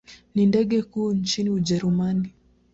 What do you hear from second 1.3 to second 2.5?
Ujerumani.